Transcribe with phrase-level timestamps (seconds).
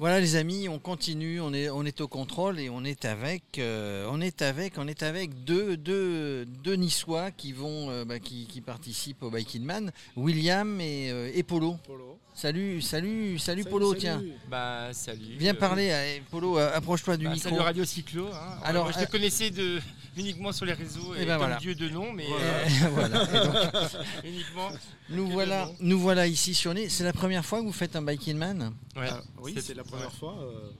[0.00, 3.42] Voilà les amis, on continue, on est, on est au contrôle et on est avec,
[3.58, 8.18] euh, on est avec, on est avec deux, deux, deux Niçois qui vont, euh, bah,
[8.18, 11.76] qui, qui participent au Biking Man, William et, euh, et Polo.
[11.86, 12.16] Polo.
[12.32, 14.16] Salut, salut, salut, Polo, Salut, tiens.
[14.20, 14.32] salut.
[14.50, 15.36] Bah salut.
[15.36, 17.50] Viens Euh, parler, à- Polo, approche-toi du bah, micro.
[17.50, 18.28] salut Radio Cyclo.
[18.28, 18.58] hein.
[18.64, 19.80] Alors, moi, je euh, te connaissais de,
[20.16, 21.56] uniquement sur les réseaux Eh et ben comme voilà.
[21.56, 23.24] Dieu de nom, mais Euh, voilà.
[23.24, 23.54] Et donc,
[24.24, 24.70] uniquement.
[25.10, 26.88] nous voilà, nous voilà ici sur les.
[26.88, 28.72] C'est la première fois que vous faites un Biking Man?
[28.96, 29.08] Ouais.
[29.10, 30.36] Ah, oui, c'est la première fois.
[30.42, 30.70] euh,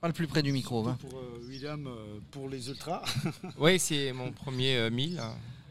[0.00, 0.86] Parle plus près du micro.
[0.88, 0.96] hein.
[1.00, 3.02] pour euh, William, euh, pour les ultras.
[3.58, 5.20] Ouais, c'est mon premier euh, 1000.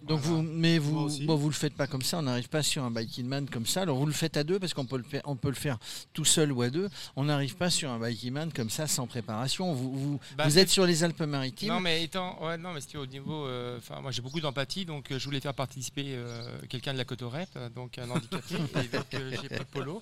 [0.08, 0.38] Donc Voilà.
[0.38, 2.18] vous, mais vous, bon, vous le faites pas comme ça.
[2.18, 3.82] On n'arrive pas sur un biking man comme ça.
[3.84, 5.78] Alors vous le faites à deux parce qu'on peut le faire, on peut le faire
[6.14, 6.90] tout seul ou à deux.
[7.16, 9.74] On n'arrive pas sur un biking man comme ça sans préparation.
[9.74, 11.70] Vous, vous, Bah, vous êtes sur les Alpes-Maritimes.
[11.70, 14.86] Non mais étant, ouais, non mais c'était au niveau, euh, enfin moi j'ai beaucoup d'empathie
[14.86, 18.56] donc euh, je voulais faire participer euh, quelqu'un de la côte Rep, donc un handicapé
[18.84, 20.02] et donc euh, j'ai pris Polo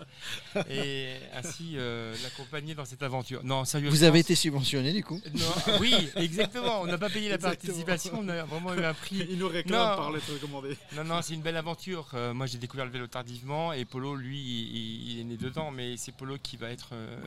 [0.69, 3.41] et ainsi euh, l'accompagner dans cette aventure.
[3.43, 3.95] Non sérieusement.
[3.95, 5.19] Vous avez été subventionné du coup.
[5.33, 6.81] Non, oui exactement.
[6.81, 7.73] On n'a pas payé la Exactement.
[7.73, 9.25] participation, on a vraiment eu un prix.
[9.29, 9.88] Il nous réclame Non.
[10.95, 12.07] Non, non, c'est une belle aventure.
[12.13, 15.71] Euh, moi, j'ai découvert le vélo tardivement et Polo, lui, il, il est né dedans,
[15.71, 17.19] mais c'est Polo qui va être euh,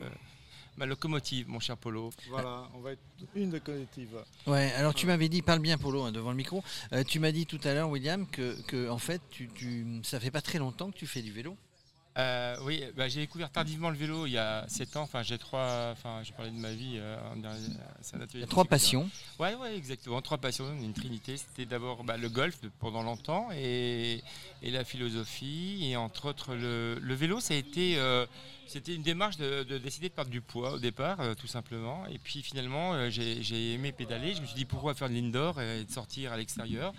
[0.77, 2.11] ma locomotive, mon cher Polo.
[2.29, 3.01] Voilà, on va être
[3.35, 4.17] une de collective.
[4.47, 4.71] Ouais.
[4.73, 6.63] Alors tu m'avais dit, parle bien Polo hein, devant le micro.
[6.93, 10.19] Euh, tu m'as dit tout à l'heure, William, que, que, en fait, tu, tu, ça
[10.19, 11.55] fait pas très longtemps que tu fais du vélo.
[12.15, 15.01] Euh, oui, bah, j'ai découvert tardivement le vélo il y a 7 ans.
[15.01, 15.89] Enfin, j'ai trois.
[15.93, 16.97] Enfin, j'ai parlé de ma vie.
[16.97, 17.57] euh, en dernier-
[18.01, 19.09] c'est un atelier Il y a trois passions.
[19.39, 20.21] Ouais, ouais, exactement.
[20.21, 21.37] Trois passions, une trinité.
[21.37, 24.23] C'était d'abord bah, le golf pendant longtemps et,
[24.61, 25.79] et la philosophie.
[25.89, 27.95] Et entre autres, le, le vélo, ça a été.
[27.97, 28.27] euh,
[28.67, 32.05] c'était une démarche de, de décider de perdre du poids au départ, euh, tout simplement.
[32.07, 34.35] Et puis finalement, euh, j'ai j'ai aimé pédaler.
[34.35, 36.93] Je me suis dit pourquoi faire de l'indoor et de sortir à l'extérieur?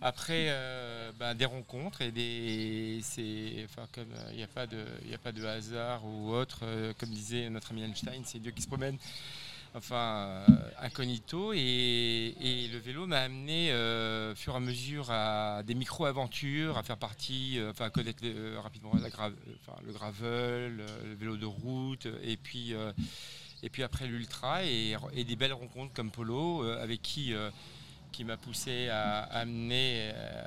[0.00, 3.00] Après, euh, bah, des rencontres et des,
[3.64, 4.78] enfin, comme il n'y a pas de,
[5.12, 8.62] a pas de hasard ou autre, euh, comme disait notre ami Einstein, c'est Dieu qui
[8.62, 8.96] se promène,
[9.74, 11.52] enfin, euh, incognito.
[11.52, 16.98] Et, le vélo m'a amené, euh, fur et à mesure, à des micro-aventures, à faire
[16.98, 22.36] partie, euh, enfin, à connaître euh, rapidement le gravel, euh, le vélo de route, et
[22.36, 22.72] puis.
[22.74, 22.92] euh,
[23.62, 27.50] et puis après l'ultra et, et des belles rencontres comme Polo euh, avec qui euh,
[28.12, 30.10] qui m'a poussé à amener.
[30.14, 30.42] euh,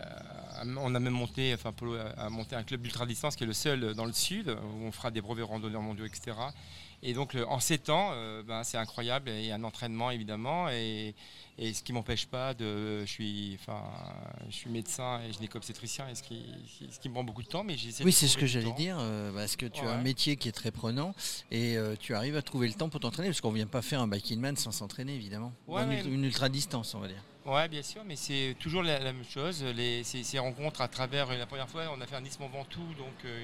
[0.56, 1.74] à- on a même monté, enfin
[2.18, 4.92] a monté un club d'ultra distance qui est le seul dans le sud où on
[4.92, 6.34] fera des brevets randonneurs mondiaux, etc.
[7.04, 11.16] Et donc en 7 ans, euh, ben, c'est incroyable et un entraînement évidemment et,
[11.58, 13.82] et ce qui m'empêche pas de, je suis, enfin,
[14.50, 16.44] je suis médecin et gynéco-obstétricien et ce qui,
[16.92, 18.04] ce qui me prend beaucoup de temps, mais j'essaie.
[18.04, 18.76] Oui, c'est ce que j'allais temps.
[18.76, 21.16] dire, euh, parce que tu as un métier qui est très prenant
[21.50, 24.00] et euh, tu arrives à trouver le temps pour t'entraîner, parce qu'on vient pas faire
[24.02, 25.54] un biking man sans s'entraîner, évidemment.
[25.68, 27.24] Ouais, une ultra distance, on va dire.
[27.44, 29.66] Ouais, bien sûr, mais c'est toujours la, même chose.
[30.04, 31.28] Ces, rencontres à travers.
[31.36, 33.44] La première fois, on a fait un Nice Mont Ventoux, donc euh,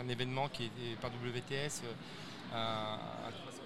[0.00, 0.68] un événement qui
[1.00, 1.82] par WTS,
[2.52, 2.96] euh,
[3.30, 3.62] 300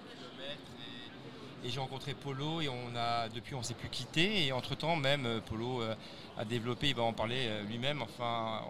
[1.63, 4.45] Et, j'ai rencontré Polo et on a depuis on s'est plus quitté.
[4.45, 5.95] Et entre temps, même euh, Polo euh,
[6.37, 8.01] a développé, il va en parler euh, lui-même.
[8.01, 8.61] Enfin,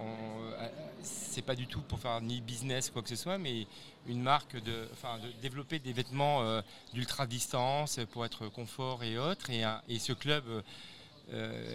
[1.01, 3.68] c'est pas du tout pour faire ni business quoi que ce soit, mais
[4.07, 6.62] une marque de, enfin, de développer des vêtements.
[6.94, 9.50] d'ultra distance pour être confort et autres.
[9.50, 10.44] Et, et ce club,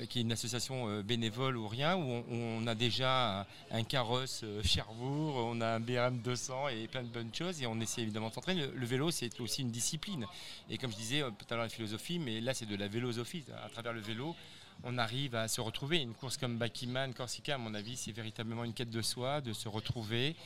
[0.06, 4.62] qui est une association euh, bénévole ou rien, où on, a déjà un, carrosse euh,
[4.62, 7.62] Cherbourg, on a un BRM 200 et plein de bonnes choses.
[7.62, 8.66] Et on essaie évidemment de s'entraîner.
[8.74, 10.26] Le, vélo, c'est aussi une discipline.
[10.68, 12.88] Et comme je disais euh, tout à l'heure, la philosophie, mais là, c'est de la
[12.88, 13.44] vélosophie.
[13.64, 14.34] À travers le vélo,
[14.84, 16.02] on arrive à se retrouver.
[16.02, 19.52] Une course comme Bakiman, Corsica, à mon avis, c'est véritablement une quête de soi, de
[19.52, 20.36] se retrouver.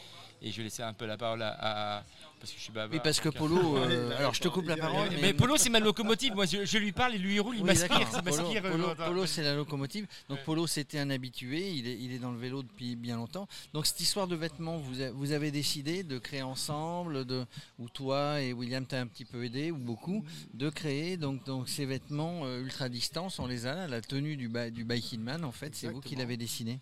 [0.43, 1.99] Et je vais laisser un peu la parole à.
[1.99, 2.05] à-
[2.41, 2.91] parce que je suis bavard.
[2.95, 3.77] Oui, parce que donc, Polo.
[3.77, 5.11] Euh, alors, je te coupe la parole.
[5.21, 6.35] mais, Polo, c'est ma locomotive.
[6.35, 8.09] Moi, je, je lui parle et lui il roule, il Oui, m'aspire.
[8.09, 8.95] Polo, m'aspire, euh, Polo-.
[8.95, 10.07] Polo, c'est la locomotive.
[10.31, 10.45] Donc Ouais.
[10.45, 11.71] Polo, c'était un habitué.
[11.73, 13.47] Il est, il est dans le vélo depuis bien longtemps.
[13.75, 17.45] Donc cette histoire de vêtements, vous, a- vous avez décidé de créer ensemble, de,
[17.79, 20.25] ou toi et William t'as un petit peu aidé ou beaucoup,
[20.55, 23.39] de créer donc, donc ces vêtements euh, ultra distance.
[23.39, 25.45] On les a là, la tenue du, du biking man.
[25.45, 26.81] En fait, c'est vous qui l'avez dessiné.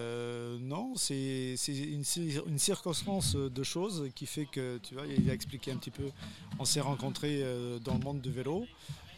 [0.00, 5.30] Euh, non, c'est une, cir- une circonstance de choses qui fait que, tu vois, il
[5.30, 6.10] a expliqué un petit peu,
[6.58, 8.66] on s'est rencontrés euh, dans le monde du vélo.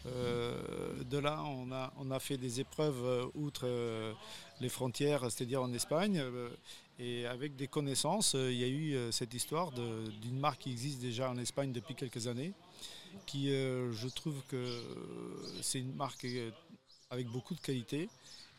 [0.05, 1.71] Euh, de là, on
[2.11, 3.67] a, fait des épreuves outre
[4.61, 6.23] les frontières, c'est-à-dire en Espagne.
[6.99, 11.29] et avec des connaissances, il y a eu cette histoire d'une marque qui existe déjà
[11.29, 12.53] en Espagne depuis quelques années,
[13.25, 14.79] qui, je trouve que
[15.61, 16.25] c'est une marque
[17.09, 18.07] avec beaucoup de qualité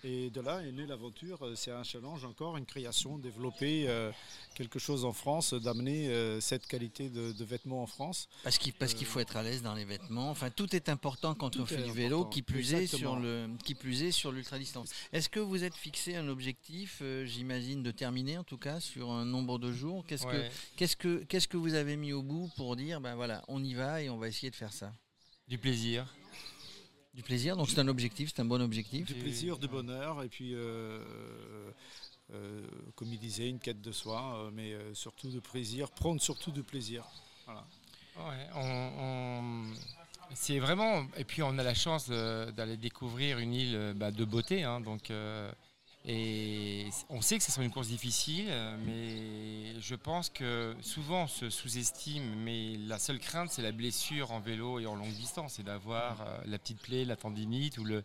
[0.05, 1.45] Et de là est née l'aventure.
[1.45, 4.13] Euh, c'est un challenge encore, une création, développer euh,
[4.55, 8.29] quelque chose en France, d'amener euh, cette qualité de, vêtements en France.
[8.45, 10.31] Parce qu'il parce qu'il faut être à l'aise dans les vêtements.
[10.31, 13.75] Enfin, tout est important quand on fait du vélo, qui plus est sur le qui
[13.75, 14.91] plus est sur l'ultra distance.
[15.13, 19.25] Est-ce que vous êtes fixé un objectif, j'imagine, de terminer en tout cas sur un
[19.25, 20.05] nombre de jours?
[20.07, 23.43] Qu'est-ce que qu'est-ce que qu'est-ce que vous avez mis au bout pour dire ben voilà,
[23.49, 24.93] on y va et on va essayer de faire ça?
[25.49, 26.07] Du plaisir.
[27.15, 29.07] Du plaisir, donc c'est un objectif, c'est un bon objectif.
[29.07, 31.03] Du plaisir, du bonheur, et puis, euh,
[32.33, 36.53] euh, comme il disait, une quête de soi, euh, mais surtout de plaisir, prendre surtout
[36.53, 37.05] du plaisir.
[40.35, 44.63] c'est vraiment, et puis on a la chance d'aller découvrir une île bah, de beauté,
[44.63, 45.11] hein, donc
[46.11, 48.51] et on sait que ce sera une course difficile,
[48.87, 54.33] mais je pense que souvent on se sous-estime, mais la seule crainte c'est la blessure
[54.33, 57.85] en vélo et en longue distance, c'est d'avoir euh, la petite plaie, la tendinite ou
[57.85, 58.03] le,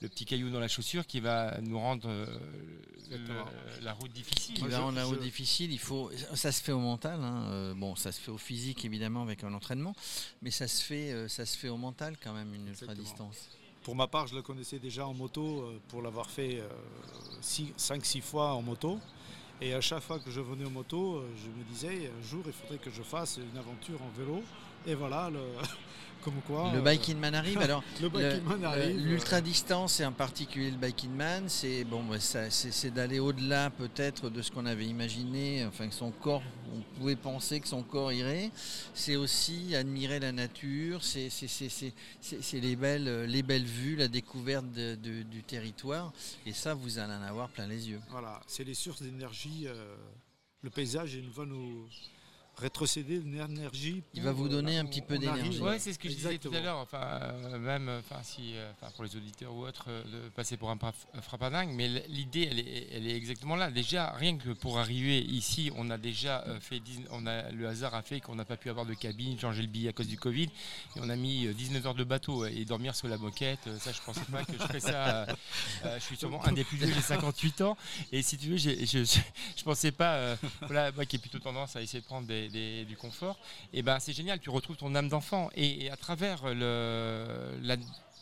[0.00, 2.26] petit caillou dans la chaussure qui va nous rendre euh,
[3.82, 4.54] la route difficile.
[4.54, 7.74] Qui va rendre la route difficile, il faut, ça se fait au mental, hein, euh,
[7.74, 9.94] bon ça se fait au physique évidemment avec un entraînement,
[10.42, 13.48] mais ça se fait, ça se fait au mental quand même une ultra distance.
[13.82, 16.62] Pour ma part, je le connaissais déjà en moto euh, pour l'avoir fait
[17.42, 19.00] 5-6 euh, fois en moto.
[19.60, 22.42] Et à chaque fois que je venais en moto, euh, je me disais, un jour,
[22.46, 24.42] il faudrait que je fasse une aventure en vélo.
[24.86, 25.40] Et voilà, le,
[26.26, 27.58] le euh, Biking Man arrive.
[27.60, 27.82] Alors,
[28.96, 34.42] L'ultra distance et en particulier le Biking Man, c'est bon, c'est d'aller au-delà peut-être de
[34.42, 36.42] ce qu'on avait imaginé, enfin que son corps,
[36.74, 38.50] on pouvait penser que son corps irait.
[38.94, 41.30] C'est aussi admirer la nature, c'est
[42.52, 46.12] les belles, les belles vues, la découverte du territoire.
[46.46, 48.00] Et ça, vous allez en avoir plein les yeux.
[48.10, 49.66] Voilà, c'est les sources d'énergie.
[49.66, 49.96] Euh,
[50.62, 51.88] le paysage, va nous
[52.56, 54.02] rétrocéder une énergie.
[54.14, 55.58] Il va vous donner un petit peu d'énergie.
[55.60, 56.78] Oui, c'est ce que je disais tout à l'heure.
[56.78, 60.56] Enfin, euh, même enfin, si, euh, enfin, pour les auditeurs ou autres, euh, de passer
[60.56, 60.78] pour un
[61.22, 61.70] frappadingue.
[61.70, 63.70] Mais l'idée, elle est, elle est, exactement là.
[63.70, 66.80] Déjà, rien que pour arriver ici, on a déjà fait.
[67.10, 69.68] On a, le hasard a fait qu'on n'a pas pu avoir de cabine, changer le
[69.68, 70.48] billet à cause du Covid.
[70.96, 73.68] Et on a mis 19 heures de bateau et dormir sur la moquette.
[73.78, 75.26] Ça, je ne pensais pas que je ferais ça.
[75.84, 77.76] je suis sûrement un des plus vieux, j'ai 58 ans.
[78.12, 80.36] Et si tu veux, je ne pensais pas.
[80.62, 83.38] voilà, moi qui ai plutôt tendance à essayer de prendre des du confort,
[83.72, 85.50] et ben c'est génial, tu retrouves ton âme d'enfant.
[85.54, 87.76] Et, à travers le, la,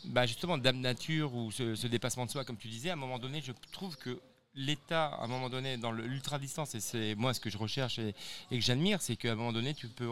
[0.05, 3.19] bah, justement d'âme nature ou ce, dépassement de soi, comme tu disais, à un moment
[3.19, 4.19] donné, je trouve que
[4.55, 7.99] l'état, à un moment donné, dans l'ultra distance, et c'est moi ce que je recherche
[7.99, 8.13] et,
[8.51, 10.09] et que j'admire, c'est qu'à un moment donné, tu peux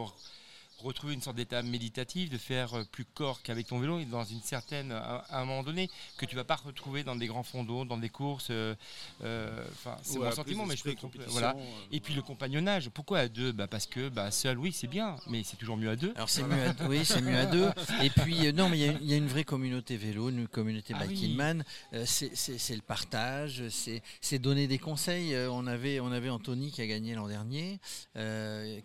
[0.84, 4.24] retrouver une sorte d'état méditatif, de faire euh, plus corps qu'avec ton vélo, et dans
[4.24, 7.64] une certaine, à, un moment donné, que tu vas pas retrouver dans des grands fonds
[7.64, 8.48] d'eau, dans des courses.
[8.50, 8.76] Euh,
[9.24, 11.20] euh, enfin, c'est mon sentiment, mais je peux tromper.
[11.28, 11.56] Voilà.
[11.92, 12.90] Et puis le compagnonnage.
[12.90, 13.52] Pourquoi à deux?
[13.52, 16.14] Bah Parce que bah, seul, oui, c'est bien, mais c'est toujours mieux à deux.
[16.16, 17.70] Alors c'est mieux, à, oui, c'est mieux à deux.
[18.02, 21.36] Et puis non, mais il y, a une vraie communauté vélo, une communauté ah biking
[21.36, 21.64] man.
[22.06, 25.36] c'est le partage, c'est donner des conseils.
[25.50, 27.80] on avait, on avait Anthony qui a gagné l'an dernier,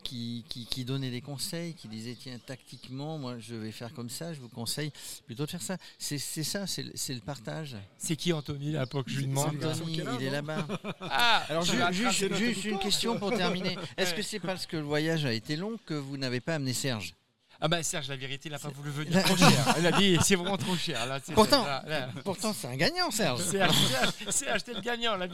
[0.02, 4.08] qui, qui, qui, donnait des conseils qui disait tiens tactiquement moi je vais faire comme
[4.08, 4.90] ça je vous conseille
[5.26, 5.76] plutôt de faire ça.
[5.98, 7.76] C'est ça c'est le partage.
[7.98, 10.66] C'est qui Anthony là pour que je lui demande Anthony il est là-bas.
[11.00, 13.76] Ah alors juste une question pour terminer.
[13.98, 16.72] Est-ce que c'est parce que le voyage a été long que vous n'avez pas amené
[16.72, 17.14] Serge?
[17.64, 19.74] Ah bah Serge, la vérité, il n'a pas voulu venir trop cher.
[19.78, 21.06] Il a dit c'est vraiment trop cher.
[21.06, 21.64] Là, pourtant,
[22.22, 23.40] pourtant c'est un gagnant, Serge.
[24.28, 25.16] C'est acheté le gagnant.
[25.16, 25.26] Là.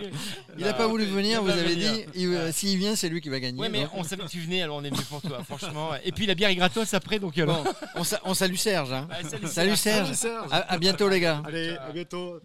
[0.56, 2.04] Il n'a pas voulu venir, vous avez dit,
[2.52, 3.60] s'il vient, c'est lui qui va gagner.
[3.60, 5.90] Oui, mais on savait que tu venais, alors on est venu pour toi, franchement.
[6.04, 7.36] Et puis la bière est gratos après, donc.
[7.36, 7.64] Euh, bon,
[8.24, 8.92] on, salue Serge.
[8.92, 9.08] Hein.
[9.46, 10.12] salut, Serge.
[10.52, 11.42] À, bientôt, les gars.
[11.44, 12.40] Allez, à bientôt.